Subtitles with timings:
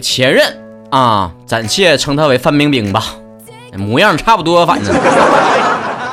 [0.00, 0.44] 前任
[0.90, 3.02] 啊，暂且称他为范冰冰吧，
[3.76, 4.94] 模样差不多，反正。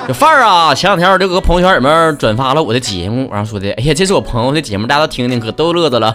[0.06, 6.12] 这范儿啊，前两天我就搁朋友圈里面转发了我的节目，然后说的，哎呀，这是我朋友的节目，大家都听听，可逗乐子了。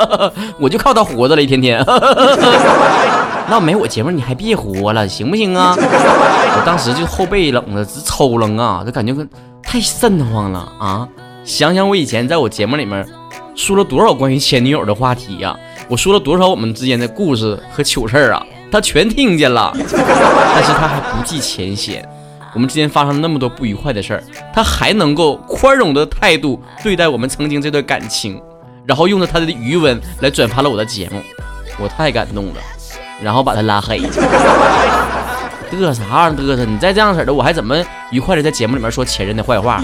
[0.58, 1.84] 我就靠他活着了，一天天。
[3.48, 5.76] 那没我节目你还别活了，行不行啊？
[5.76, 9.14] 我当时就后背冷的直抽冷啊，就感觉
[9.62, 11.06] 太瘆得慌了啊！
[11.44, 13.06] 想想我以前在我节目里面
[13.54, 15.54] 说了多少关于前女友的话题呀，
[15.88, 22.06] 我说了多少我们之间的故事和糗事儿啊，他全听见了， 但是他还不计前嫌。
[22.54, 24.22] 我们之间发生了那么多不愉快的事儿，
[24.52, 28.40] 他还能够宽容的态度对待我们曾经这段感情，
[28.84, 31.20] 然后用着他的余温来转发了我的节目，
[31.78, 32.54] 我太感动了，
[33.22, 34.00] 然后把他拉黑。
[35.70, 36.64] 嘚啥玩意嘚瑟？
[36.64, 37.76] 你再这样式的，我还怎么
[38.10, 39.80] 愉快的在节目里面说前任的坏话？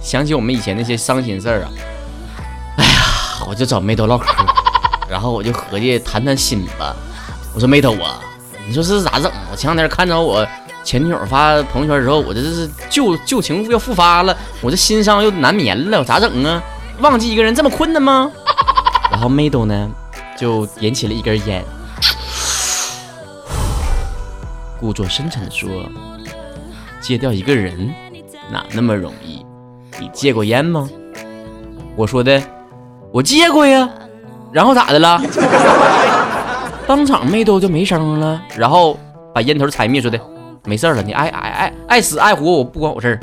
[0.00, 1.68] 想起我们以前那些伤心事儿啊，
[3.50, 4.26] 我就找妹头唠嗑，
[5.10, 6.94] 然后我就合计谈谈心吧。
[7.52, 8.20] 我说妹头啊。
[8.68, 9.28] 你说这是咋整？
[9.50, 10.46] 我前两天看着我
[10.84, 16.62] 前女友发朋友圈之后，我这这是旧旧情要复发了，我这心伤又难眠了，我咋整啊？
[17.00, 18.30] 忘记一个人这么困难吗？
[19.10, 19.90] 然后妹豆呢，
[20.38, 21.64] 就点起了一根烟，
[24.78, 25.68] 故作深沉的说
[27.02, 27.92] ：“戒掉一个人
[28.52, 29.44] 哪那么容易？
[29.98, 30.88] 你戒过烟吗？”
[31.96, 32.40] 我说的，
[33.12, 33.88] 我接过呀。
[34.52, 35.20] 然后咋的了？
[36.86, 38.98] 当场妹都就没声了，然后
[39.32, 40.18] 把烟头踩灭，说的
[40.64, 43.16] 没事了，你爱爱爱爱死爱活，我不关我事儿。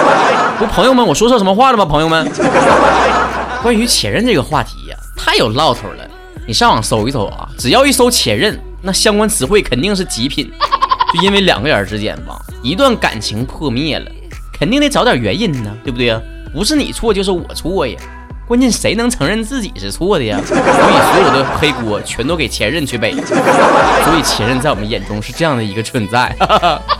[0.58, 1.84] 不，朋友们，我说错什么话了吗？
[1.84, 2.26] 朋友们，
[3.62, 6.08] 关于前任这个话题呀，太有唠头了。
[6.46, 10.50] 你上网搜一搜啊，只要一搜前任，那相关词汇肯定是极品。
[11.12, 14.10] 就因为两个人之间吧，一段感情破灭了，
[14.58, 16.18] 肯定得找点原因呢，对不对呀？
[16.54, 17.98] 不是你错就是我错呀。
[18.46, 20.38] 关键谁能承认自己是错的呀？
[20.44, 23.12] 所以所有的黑锅全都给前任去背。
[23.12, 26.34] 所以前任在我们眼中是这样的一个存在。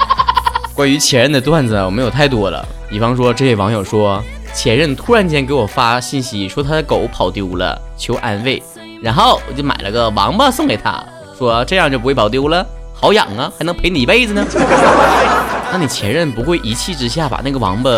[0.75, 2.67] 关于前任的段子我们有太多了。
[2.89, 4.23] 比方说，这位网友说，
[4.55, 8.63] 前任突然间给我发信息说他的狗跑丢了，求安慰。
[9.03, 11.05] 然后我就买了个王八送给他，
[11.37, 14.43] 说这样就不会跑丢了，好养啊，还能陪你一辈子呢。
[15.73, 17.91] 那你前任不会一气之下把那个王八？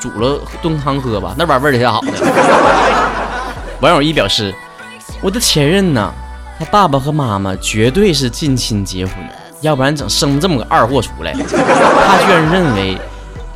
[0.00, 2.08] 煮了炖汤喝吧，那玩意味儿挺好的。
[3.80, 4.54] 网友一表示
[5.20, 6.12] ：“我的前任呢，
[6.58, 9.14] 他爸爸和妈妈绝对是近亲结婚，
[9.60, 11.32] 要不然整生这么个二货出来。
[11.32, 12.98] 他居然认为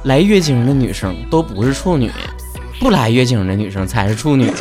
[0.05, 2.11] 来月经的女生都不是处女，
[2.79, 4.53] 不来月经的女生才是处女。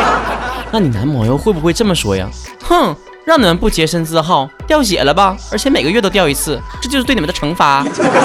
[0.72, 2.28] 那你男朋友会不会这么说呀？
[2.64, 2.96] 哼！”
[3.30, 5.36] 让你们不洁身自好，掉血了吧？
[5.52, 7.84] 而且每个月都掉一次，这就是对你们的惩罚。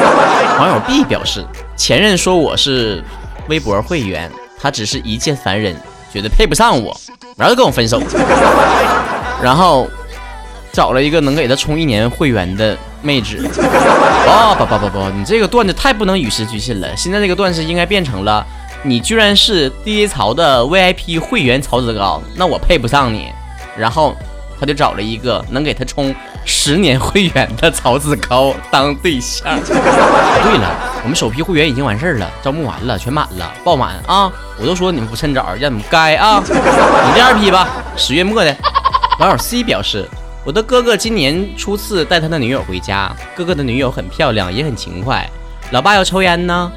[0.57, 1.45] 网友 B 表示，
[1.77, 3.03] 前任说我是
[3.47, 5.75] 微博会员，他只是一介凡人，
[6.11, 6.99] 觉得配不上我，
[7.37, 8.01] 然后就跟我分手。
[9.43, 9.87] 然后
[10.71, 13.47] 找了一个能给他充一年会员的妹纸。
[14.27, 16.87] 哦不不不不，你这个段子太不能与时俱进了。
[16.97, 18.43] 现在这个段子应该变成了，
[18.81, 23.31] 你居然是 DJ 曹的 VIP 会员曹子高，那我配不上你。
[23.77, 24.15] 然后。
[24.59, 26.13] 他就找了一个能给他充
[26.45, 29.59] 十年会员的曹子高当对象。
[29.65, 34.31] 对了，我们首批会员已经完事儿了，招募完了，全满了，爆满啊！
[34.59, 36.41] 我都说你们不趁早，让你们该啊！
[36.47, 37.67] 等第二批吧，
[37.97, 38.55] 十月末的。
[39.19, 40.07] 网友 C 表示，
[40.43, 45.29] 我的哥哥今年初次带他的女友回家，哥哥的女友很漂亮，也很勤快。
[45.71, 46.71] 老爸要抽烟呢。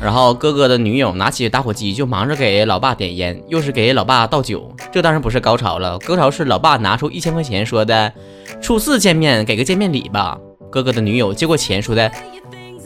[0.00, 4.70] 然后哥哥的女友拿起打火机就忙着给老爸点烟，又是给老爸倒酒。
[4.92, 8.12] 这当然不是高潮了，高潮是老爸拿出一千块钱说的
[8.60, 10.36] ：“初次见面给个见面礼吧。”
[10.70, 12.10] 哥哥的女友接过钱说的：“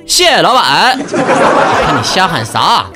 [0.06, 0.96] 谢谢老板。”
[1.84, 2.86] 看你瞎喊啥？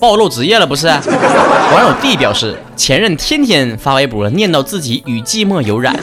[0.00, 0.86] 暴露职业了不是？
[0.86, 5.94] 网友 D 表示，前任天天发微博念叨自己与寂寞有染，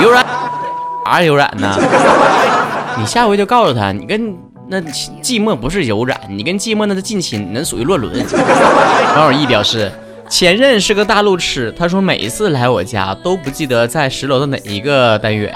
[0.00, 0.24] 有染
[1.04, 1.76] 啥有染呢？
[2.98, 4.45] 你下回就告诉他，你跟。
[4.68, 8.12] 那寂寞不是有染，你跟寂寞那是近亲，那属于乱伦。
[9.16, 9.92] 网友一表示，
[10.28, 15.52] 前任是个大路痴，他说每一次来我家都不记得在十楼的哪一个单元，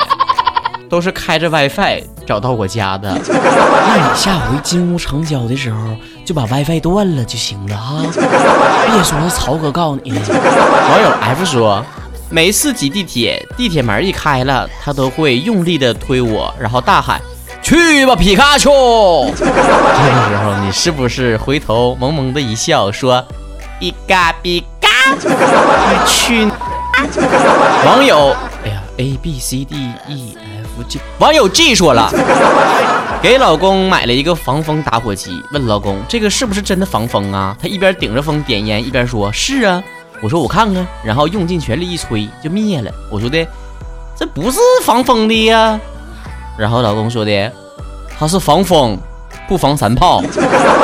[0.89, 3.11] 都是开着 WiFi 找到我家的。
[3.29, 10.21] 那你下回金屋成交的时候就把 WiFi 断了就行了哈，别说是曹哥告诉你的。
[10.89, 11.85] 网友 F 说，
[12.31, 17.21] 每次挤地铁，地铁门一开了，他都会用力的推我，然后大喊。
[17.71, 19.33] 去吧，皮卡丘！
[19.37, 23.25] 这个时候，你是不是回头萌萌的一笑，说
[23.79, 26.47] ：“比嘎比嘎，你去！”
[27.87, 28.35] 网友，
[28.65, 29.77] 哎呀，A B C D
[30.09, 32.11] E F G，网友 G 说了，
[33.23, 37.57] 给老公买了一个防风打火机，问老公这个是不是真的防风啊？
[37.63, 39.81] 他一边顶着风点烟，一边说：“是啊。”
[40.21, 42.91] 我说我看看，然后用尽全力一吹就灭了。
[43.09, 43.47] 我说的
[44.19, 45.79] 这不是防风的呀。
[46.61, 47.51] 然后老公说的
[48.19, 48.99] 他是防风
[49.49, 50.23] 不防三炮。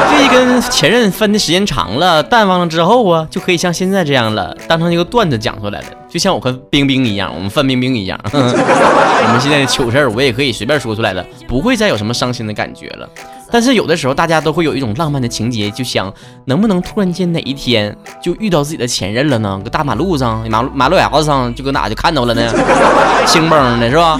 [0.08, 5.86] 这一跟前任分的时间长了，淡忘了之后啊，就可以像现在这样了，当成一个段子讲出来了。
[6.08, 13.06] 就像我和冰冰一样，我们范冰冰一样， 我们现在的糗事儿我也可以随便说出来了，不会再有什么伤心的感觉了。
[13.50, 16.12] 但是有的时候，大家都会有一种浪漫的情节，就想
[16.46, 19.60] 能不能突然间哪一天就遇到自己的前任了呢？
[19.62, 22.42] 搁大马路上，马路马路牙子上，就搁哪就看到了呢？
[23.26, 24.18] 兴崩的是吧？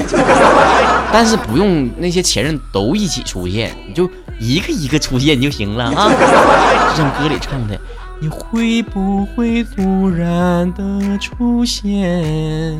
[1.19, 4.07] 但是不用那些前任都一起出现，你就
[4.39, 6.13] 一个一个出现就行了啊！
[6.93, 7.81] 就像歌里唱的，
[8.21, 12.77] 你会不会突然的出现？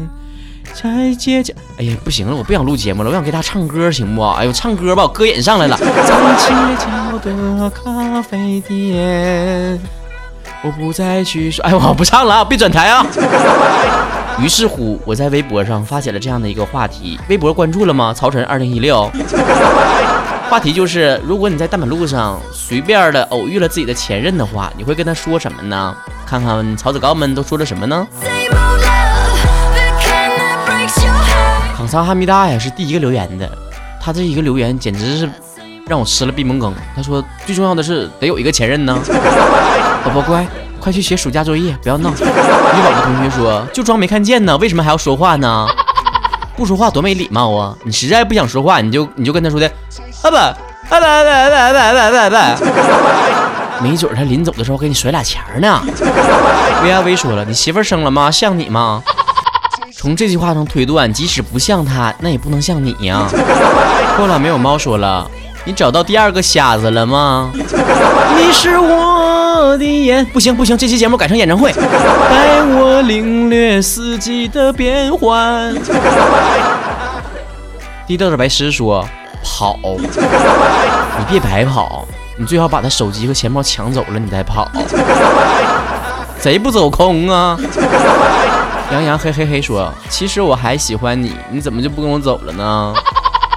[0.75, 4.21] 在街角，哎呀，不行了，我不想录节目了，我想给他唱歌，行不？
[4.23, 5.79] 哎呦，唱歌吧，我歌瘾上来了。
[5.79, 5.87] 在
[6.37, 9.81] 街角的咖啡店，
[10.67, 13.07] 我不再去说，哎，我不唱了啊，别转台啊。
[14.43, 18.13] 于是乎，我在微博上发起了这样的一个话题，微博关注了吗？
[18.13, 19.09] 曹晨二零一六，
[20.51, 25.97] 话题就是，如果你在大马路上随便的偶遇了自己的前任的话，你会跟他说什么呢？
[26.27, 28.05] 看看曹子高们都说了什么呢？
[31.77, 33.49] 康桑哈密达呀是第一个留言的，
[34.01, 35.31] 他这一个留言简直是
[35.89, 36.75] 让我吃了闭门羹。
[36.95, 38.99] 他说最重要的是得有一个前任呢。
[40.05, 40.47] 宝宝乖，
[40.81, 42.11] 快去写暑假作业，不要闹。
[42.11, 45.67] 鱼宝宝同学说就装没看见呢，为什么还要说话呢？
[46.57, 47.77] 不说话多没礼貌啊！
[47.85, 49.67] 你实在不想说话，你就你就跟他说的，
[50.23, 50.57] 啊不，啊
[50.89, 51.51] 不不不不
[52.11, 52.37] 不不
[53.81, 55.83] 不，没准他临走的时候给你甩俩钱呢。
[56.83, 58.31] V R V 说了，你媳妇生了吗？
[58.31, 59.03] 像你吗？
[59.93, 63.29] 从这句话中推断，即使不像他，那也不能像你呀。
[64.17, 65.31] 过了没有猫说了，
[65.67, 67.51] 你找到第二个瞎子了吗？
[67.53, 75.75] 你是我的眼，不行不行，这期节目改成演唱会，带我领略四季的变换。
[78.07, 79.05] 地道的白痴说
[79.43, 82.07] 跑，你别白跑，
[82.39, 84.71] 你最好把他手机和钱包抢走了，你再跑，
[86.39, 87.59] 贼不走空啊。
[88.93, 92.95] 杨洋嘿嘿嘿说：“其实我还喜欢你，你怎么就不跟我走了呢？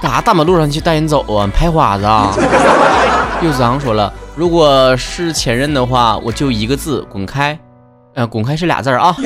[0.00, 1.46] 干啥大马路上去带人走啊？
[1.54, 2.32] 拍花子啊？”
[3.42, 7.58] 柚子昂说了：“如果是前任的话，我就一个字，滚开。
[8.14, 9.14] 呃，滚开是俩字啊。
[9.18, 9.24] 如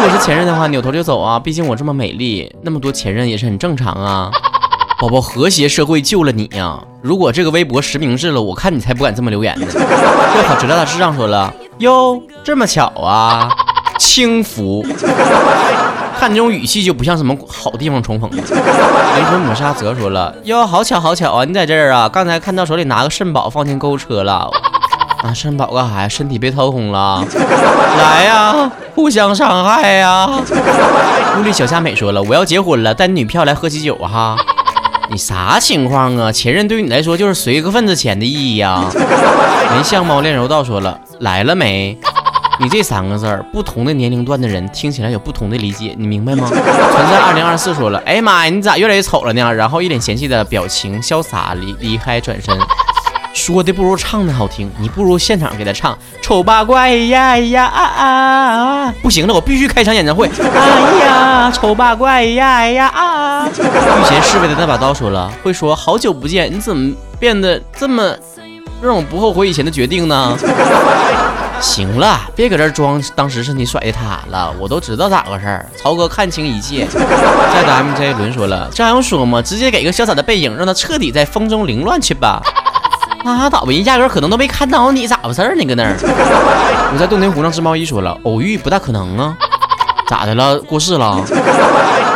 [0.00, 1.38] 果是前任的话，扭头就走啊。
[1.38, 4.30] 毕竟我这么美丽，那么多前任也是很正常啊。
[5.00, 6.78] 宝宝，和谐社会救了你呀！
[7.00, 9.78] 如果这个微博实名制了，我看你才不敢这么留言呢。”这
[10.48, 13.48] 好，知道大智障说了：“哟，这么巧啊。”
[13.98, 14.84] 轻浮，
[16.22, 18.30] 看这种语气就不像什么好地方重逢。
[18.30, 22.08] 灵魂抹杀则说了：“哟，好巧好巧啊，你在这儿啊！
[22.08, 24.48] 刚才看到手里拿个肾宝放进购物车了
[25.20, 26.08] 啊，肾宝干啥呀？
[26.08, 27.24] 身体被掏空了？
[27.98, 30.30] 来呀，互相伤害呀！”
[31.40, 34.36] 屋里小夏美说了：“我要结婚了，带你女票来喝喜酒哈。”
[35.10, 36.30] 你啥情况啊？
[36.30, 38.80] 前任对于你来说就是随个份子钱的意义呀？
[39.74, 41.98] 没相貌练柔道说了：“来了没？”
[42.60, 46.46] 你这三个字儿，不同的年龄段的人听起来有不同的理解，你明白吗？
[46.46, 49.52] 存在二零二四说了，哎呀妈呀，你咋越来越丑了呢？
[49.52, 52.56] 然后一脸嫌弃的表情，潇洒离离开，转身。
[53.34, 55.96] 说的不如唱的好听，你不如现场给他唱。
[56.20, 58.94] 丑八怪呀呀啊啊！
[59.02, 60.30] 不行了，我必须开场演唱会。
[60.38, 63.48] 哎呀，丑八怪呀呀啊！
[63.48, 68.14] 御前侍卫的那把刀说了，会说好久不见，你怎么变得这么
[68.82, 70.36] 让我不后悔以前的决定呢？
[71.62, 75.64] 行了，别搁这装，当时是你甩的他了，我都知道咋回事儿。
[75.76, 76.86] 曹哥看清一切。
[76.86, 79.40] 再 M J 轮说了，这还用说吗？
[79.40, 82.42] 直接给个潇洒的背影，让他彻底在风中凌乱去吧。
[83.24, 85.64] 拉倒吧，人压根可能都没看到你，咋回事儿呢？
[85.64, 85.96] 搁那儿。
[86.92, 89.38] 我在洞庭湖上织毛衣说了，偶遇不大可能啊。
[90.10, 90.58] 咋的了？
[90.60, 91.24] 过世了？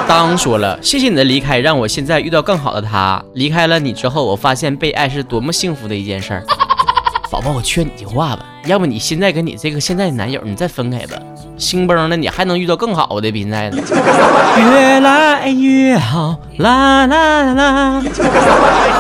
[0.08, 3.22] 当说了，谢谢你的离开，让我现在遇到更好的他。
[3.34, 6.42] 离开了你之后，我发现被爱是多么幸福的一件事儿。
[7.30, 11.16] 宝宝，我劝你句话吧，要不你现在跟你这个现在的男友，你再分开吧。
[11.56, 13.78] 兴崩了，你还能遇到更好的比现在的。
[13.78, 18.02] 越来越好，啦啦啦！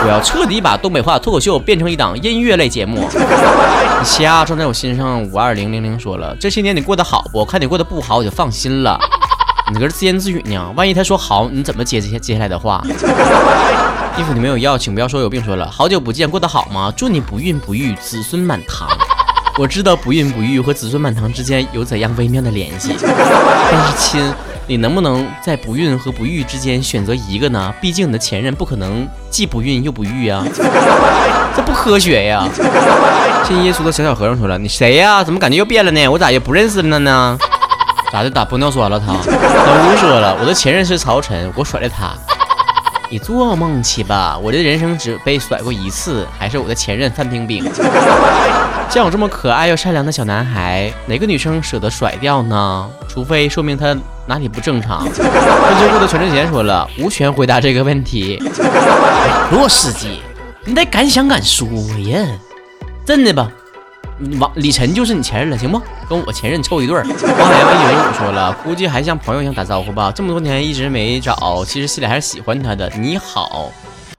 [0.04, 3.06] 我要彻底把东北话脱口秀变成一档音乐类节目。
[3.10, 7.44] 你瞎装在我心上，五二零零零说了，这些年你过得好不？
[7.44, 8.98] 看你过得不好，我就放心了。
[9.72, 12.82] 你搁这自言自语呢，万一他说好，你怎么接接接下来的话？
[14.16, 15.44] 衣服你没有要，请不要说有病。
[15.44, 16.90] 说了好久不见，过得好吗？
[16.96, 18.88] 祝你不孕不育，子孙满堂。
[19.58, 24.22] 我知道不孕不育和子孙满堂之间有怎样微妙的联系，但是亲，
[24.66, 27.72] 你能不能在不孕和不育之间选择一个呢？
[27.80, 30.44] 毕竟你的前任不可能既不孕又不育啊，
[31.56, 32.46] 这不科学呀。
[33.46, 35.24] 信耶稣的小小和尚说了，你谁呀？
[35.24, 36.06] 怎么感觉又变了呢？
[36.06, 37.38] 我咋又不认识了呢？
[38.12, 38.28] 咋的？
[38.28, 39.06] 打玻尿酸了他？
[39.06, 42.12] 老吴说了，我的前任是曹晨，我甩了他。
[43.08, 44.36] 你做梦去吧！
[44.42, 47.64] 我的人生只被甩过一次，还是我的前任范冰冰。
[48.90, 52.90] 像我这么可爱又善良的小男孩，哪个女生舍得甩掉呢？
[53.08, 53.96] 除非说明他
[54.26, 55.04] 哪里不正常。
[55.04, 58.42] 分知乎的全智贤说了，无权回答这个问题。
[59.52, 60.20] 罗司机，
[60.64, 61.68] 你得敢想敢说
[62.08, 62.26] 呀！
[63.04, 63.48] 真的吧？
[64.40, 65.80] 王李晨就是你前任了，行不？
[66.08, 67.04] 跟我前任凑一对儿。
[67.04, 70.10] 王海洋一九九五说了，估计还像朋友一样打招呼吧。
[70.14, 72.90] 这么多年一直没找，其实心里还是喜欢他的。
[72.98, 73.70] 你好，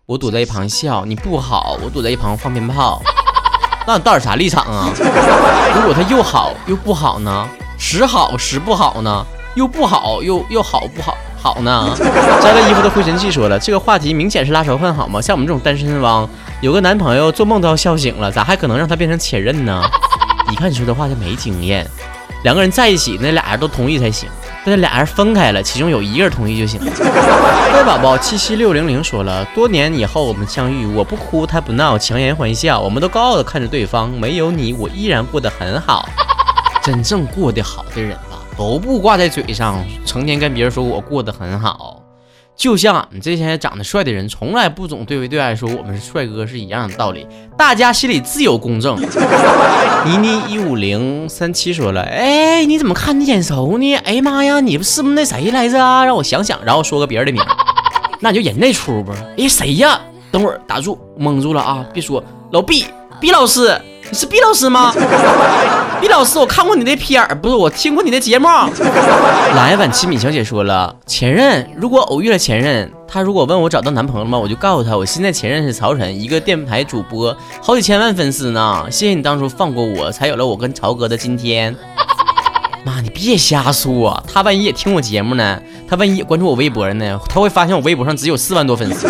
[0.05, 3.01] 我躲在一旁笑；你不好，我躲在一旁放鞭炮。
[3.87, 4.89] 那你到底啥立场啊？
[5.75, 7.47] 如果他又好又不好呢？
[7.79, 9.25] 时好时不好呢？
[9.55, 11.95] 又不好又又好不好好呢？
[12.43, 15.21] 摘了衣服的灰尘器说了，这个话题明显是拉仇恨好吗？
[15.21, 16.29] 像我们这种单身汪。
[16.59, 19.81] 有个男朋友做梦都要笑醒了，咋还可能让他变成前任呢？
[20.51, 21.87] 一看你说的话就没经验。
[22.43, 24.27] 两个人在一起，那俩人都同意才行。
[24.65, 26.91] 但是俩人分开了，其中有一个人同意就行了。
[27.71, 34.09] 乖宝宝七七六零零说了，多年以后我们相遇，我不哭，他不闹，强颜欢笑，我们都高傲的看着对方。
[34.09, 36.09] 没有你，我依然过得很好。
[36.83, 38.17] 真正过得好的人，
[38.57, 42.01] 都不挂在嘴上，成天跟别人说我过得很好。
[42.55, 48.99] 就像俺们这些长得帅的人，从来不总对外对外说我们是帅哥是一样的道理，大家心里自有公正。
[50.07, 53.95] 妮妮一五零三七说了，哎，你怎么看你眼熟呢？
[53.97, 56.03] 哎呀妈呀，你不是不是那谁来着啊？
[56.03, 57.39] 让我想想，然后说个别人的名，
[58.19, 59.13] 那你就演那出吧？
[59.37, 60.01] 哎，谁呀？
[60.31, 62.85] 等会儿打住，蒙住了啊，别说，老毕，
[63.21, 63.79] 毕老师。
[64.09, 64.93] 你是毕老师吗？
[65.99, 68.47] 毕老师，我看过你的片儿，不是我听过你的节目。
[69.55, 74.37] 来晚七米小姐说了，前任如果偶遇了前任，他如果问我找到男朋友了吗？
[74.37, 78.85] 我就告诉他，我现在前任是曹晨，一个电台主播，好几千万粉丝呢。
[78.89, 81.75] 谢谢你当初放过我，才有了我跟曹哥的今天。
[82.85, 85.59] 妈，你别瞎说，他万一也听我节目呢？
[85.89, 87.19] 他万一也关注我微博呢？
[87.27, 89.07] 他会发现我微博上只有四万多粉丝。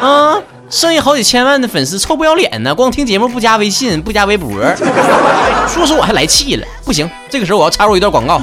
[0.00, 0.38] 啊。
[0.72, 4.48] 剩下好几千万的粉丝臭不要脸呢，光听节目不加微信不加微博，
[5.68, 6.66] 说实我还来气了。
[6.82, 8.40] 不行，这个时候我要插入一段广告。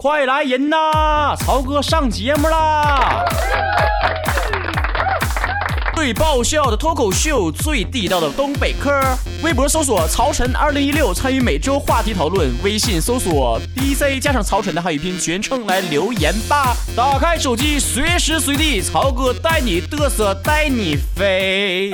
[0.00, 3.24] 快来人呐，曹哥上节目啦！
[5.96, 8.92] 最爆笑的脱口秀，最地道的东北嗑。
[9.42, 12.50] 微博搜索曹晨二零一六，参与每周话题讨论。
[12.62, 16.76] 微信搜索 DJ 加上曹晨的汉语拼全称来留言吧。
[16.94, 21.90] 打开手机，随时随地，曹哥带你嘚瑟，带你飞。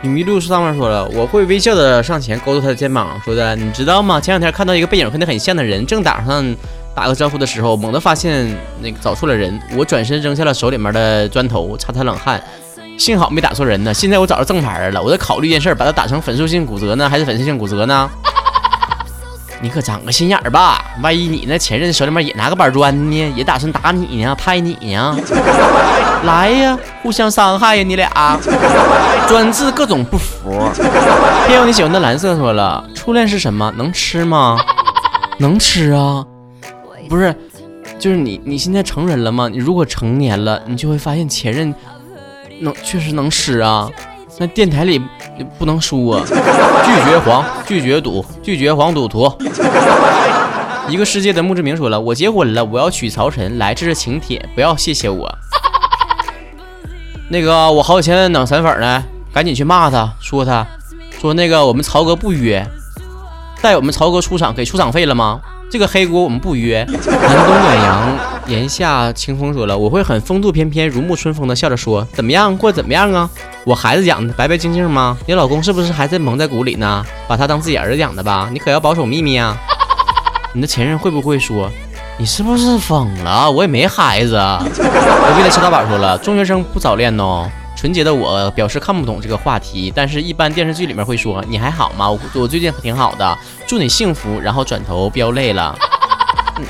[0.00, 4.18] 你迷路是上面说了，我会微笑的上前勾住他的肩膀，说的，你知道吗？
[4.18, 6.56] 前两天看到一个背影和你很像的人，正打算。
[6.94, 12.40] 打个招呼的时候，猛地发现那个找错了人，我转身扔下了手里面的砖头，擦擦冷汗，
[12.96, 13.92] 幸好没打错人呢。
[13.92, 18.08] 现在我找着正牌了，我在考虑一件事，把它打成粉碎性骨折呢，还是粉碎性骨折呢？
[19.60, 25.16] 你可长个心眼儿吧，万一你那前任手里面也拿个板砖呢，也打算打你呢，拍你呢？
[26.24, 28.08] 来呀，互相伤害呀，你俩，
[29.26, 30.70] 专治各种不服。
[31.46, 33.72] 偏要你喜欢的蓝色说了，初恋是什么？
[33.76, 34.58] 能吃吗？
[35.38, 36.24] 能吃啊。
[37.08, 37.34] 不是，
[37.98, 39.48] 就是你，你现在成人了吗？
[39.48, 41.74] 你如果成年了，你就会发现前任
[42.60, 43.90] 能确实能吃啊。
[44.38, 45.00] 那电台里
[45.58, 49.32] 不能说，拒绝黄，拒绝赌，拒绝黄赌徒。
[50.88, 53.58] 一个世界的墓志铭说了，我结婚了，我要娶曹晨。
[53.58, 55.32] 来，这是请帖，不要谢谢我。
[57.30, 60.66] 那个我好几千万等散粉呢，赶紧去骂他，说他，
[61.20, 62.66] 说那个我们曹哥不约，
[63.62, 65.40] 带我们曹哥出场，给出场费了吗？
[65.70, 66.84] 这个黑锅我们不约。
[66.84, 73.28] 南东暖阳，檐下清风说了，我会很风度翩翩、如沐春风的笑着说，怎么样过怎么样啊？
[73.64, 75.16] 我孩子养的白白净净吗？
[75.26, 77.04] 你老公是不是还在蒙在鼓里呢？
[77.26, 78.48] 把他当自己儿子养的吧？
[78.52, 79.56] 你可要保守秘密啊！
[80.52, 81.68] 你的前任会不会说，
[82.18, 83.50] 你是不是疯了？
[83.50, 84.34] 我也没孩子。
[84.34, 87.50] 隔壁的吃大宝说了，中学生不早恋哦。
[87.84, 92.08] 纯洁的我表示看不懂这个话题，但是一般电视剧里面会说你还好吗？
[92.08, 94.40] 我我最近挺好的，祝你幸福。
[94.40, 95.76] 然后转头飙泪了。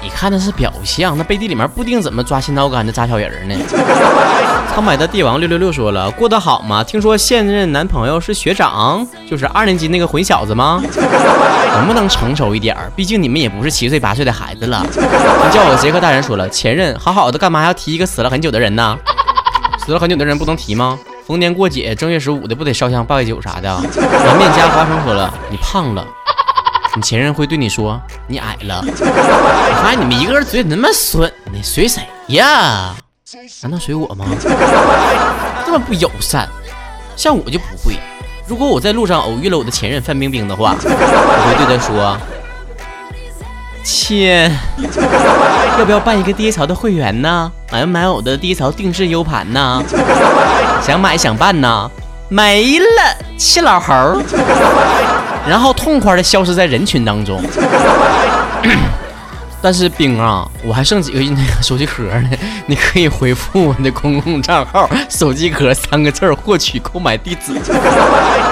[0.02, 3.54] 你看的是表象，那背地里面不定怎么抓心挠肝的扎小人呢。
[4.74, 6.82] 苍白的帝王六六六说了，过得好吗？
[6.82, 10.82] 听说现任男朋友是学长，就是二年级那个混小子吗？
[11.76, 12.76] 能不能成熟一点？
[12.96, 14.84] 毕竟你们也不是七岁八岁的孩子了。
[15.52, 18.98] 叫我杰克大人说了，前任好好的，干嘛要提一个死了很久的人呢？
[19.84, 20.98] 死了很久的人不能提吗？
[21.26, 23.68] 逢年过节，正月十五的不得烧香拜酒啥的？
[23.94, 26.02] 颜面加花生说了，你胖了，
[26.96, 28.82] 你前任会对你说你矮了。
[28.82, 32.94] 我发现你们一个人嘴那么损，你随谁呀？
[33.62, 34.24] 难道随我吗？
[35.66, 36.48] 这么不友善，
[37.14, 37.98] 像我就不会。
[38.46, 42.16] 如果我在路上偶遇了我的前任范冰冰的话，我会对她说
[43.84, 44.50] ：“亲，
[45.78, 47.52] 要不要办一个低潮的会员呢？
[47.70, 49.82] 买不买我的低潮定制 U 盘呢？
[50.82, 51.90] 想买想办呢？
[52.30, 53.92] 没了，气老猴。”
[55.46, 57.38] 然后痛快的消失在人群当中。
[59.60, 62.30] 但是冰啊，我还剩几个那个手机壳呢，
[62.66, 67.52] 你可以回复我的公共账号“手机壳”三个字获取购买地址。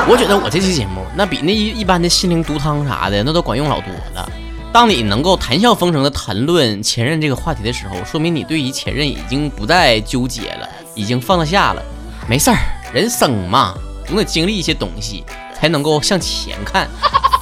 [0.07, 4.29] 我觉得我这期节目那比那一一般的心灵毒汤啥的那都管用老多了。
[4.73, 11.83] 当你能够谈笑风生的谈论前任这个话题的时候，说明你对于前任已经不再纠结了，已经放得下了。
[12.26, 12.57] 没事儿，
[12.91, 13.75] 人生嘛，
[14.07, 15.25] 总得经历一些东西，
[15.55, 16.88] 才能够向前看。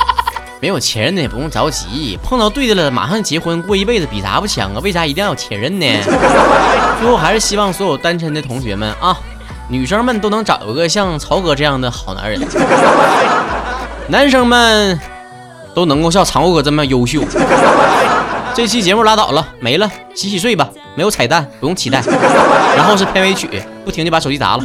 [0.60, 4.80] 没有前任的也不用着急，碰到对的了，马上结婚过一辈子，比啥不强啊？
[4.82, 5.86] 为啥一定要有前任呢？
[6.98, 9.16] 最后还是希望所有单身的同学们啊，
[9.68, 12.40] 女生们都能找一个像曹哥这样的好男人，
[14.08, 14.98] 男生们
[15.74, 17.22] 都能够像曹哥这么优秀。
[18.54, 22.02] 这期节目拉倒了，没了，洗洗睡吧，没有彩蛋，不用期待。
[22.76, 23.48] 然后是片尾曲，
[23.84, 24.64] 不停就把手机砸了。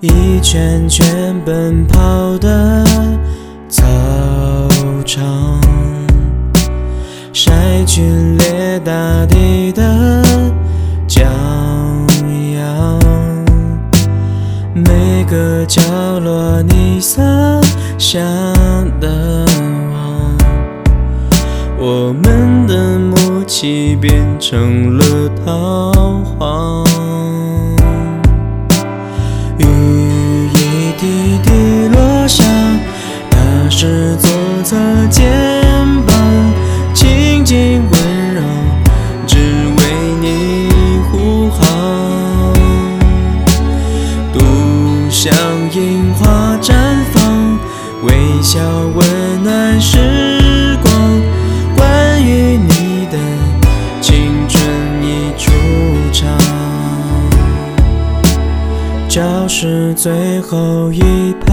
[0.00, 2.82] 一圈圈奔跑的
[3.68, 3.84] 操
[5.04, 5.60] 场，
[7.34, 7.52] 晒
[7.84, 8.00] 剧
[8.38, 9.82] 烈大地的
[11.06, 11.20] 骄
[12.56, 12.98] 阳，
[14.74, 15.82] 每个角
[16.20, 17.20] 落你洒
[17.98, 18.18] 下
[18.98, 19.44] 的
[19.92, 20.38] 网，
[21.78, 25.04] 我们的默契变成了
[25.44, 25.92] 桃
[26.24, 26.89] 花。
[33.82, 34.30] 是左
[34.62, 34.76] 侧
[35.08, 35.24] 肩
[36.04, 36.14] 膀，
[36.92, 38.42] 轻轻温柔，
[39.26, 39.82] 只为
[40.20, 40.68] 你
[41.10, 42.52] 护航。
[44.34, 44.38] 独
[45.08, 45.32] 向
[45.72, 46.74] 樱花绽
[47.10, 47.58] 放，
[48.02, 48.60] 微笑
[48.94, 50.92] 温暖时光。
[51.74, 53.16] 关于你的
[54.02, 54.62] 青春
[55.02, 55.50] 已出
[56.12, 56.38] 场，
[59.08, 61.00] 教室最后一
[61.40, 61.49] 排。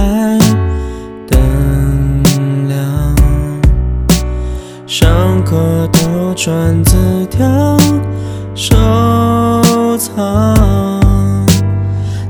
[6.38, 7.78] 课偷传纸条
[8.54, 8.76] 收
[9.98, 10.56] 藏，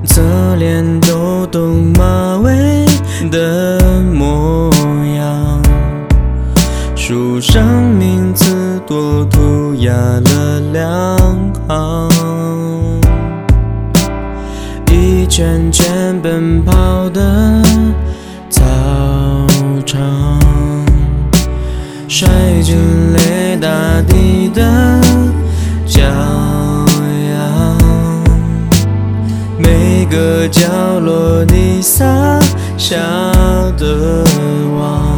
[0.05, 2.85] 侧脸抖动马尾
[3.29, 4.71] 的模
[5.17, 5.61] 样，
[6.95, 7.63] 书上
[7.97, 11.17] 名字多涂鸦了两
[11.67, 12.09] 行，
[14.89, 17.61] 一圈圈奔跑的
[18.49, 18.63] 操
[19.85, 20.26] 场。
[22.19, 22.27] 摔
[22.63, 22.75] 进
[23.13, 24.63] 泪大地的
[25.85, 27.77] 骄阳，
[29.59, 30.63] 每个角
[30.99, 32.03] 落你撒
[32.75, 32.95] 下
[33.77, 34.23] 的
[34.75, 35.15] 网，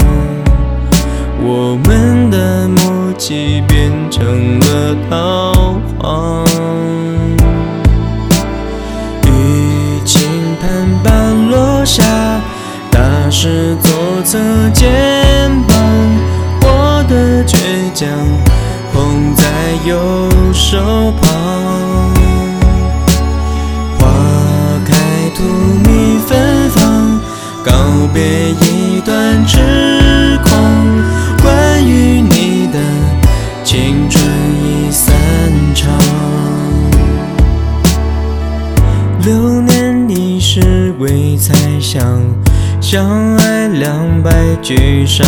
[1.42, 6.46] 我们的默契变成了逃荒。
[9.26, 10.22] 雨倾
[10.60, 12.04] 盆般落下，
[12.92, 14.38] 打湿左侧
[14.74, 15.69] 肩膀。
[18.00, 18.10] 倔强
[18.94, 19.44] 捧在
[19.86, 19.98] 右
[20.54, 20.78] 手
[21.22, 22.14] 旁，
[24.00, 24.08] 花
[24.86, 24.96] 开
[25.36, 25.44] 荼
[25.84, 27.20] 蘼芬芳，
[27.62, 27.74] 告
[28.14, 30.50] 别一段痴狂。
[31.42, 32.80] 关于你的
[33.66, 34.24] 青春
[34.64, 35.14] 已散
[35.76, 35.92] 场，
[39.26, 42.02] 流年已是未猜想，
[42.80, 44.32] 相爱两败
[44.62, 45.26] 俱伤。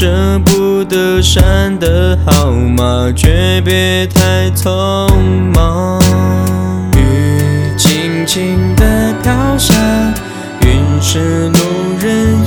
[0.00, 4.70] 舍不得删的号码，诀别太匆
[5.52, 6.00] 忙，
[6.96, 9.74] 雨轻轻的飘下，
[10.60, 11.58] 云是路
[11.98, 12.37] 人。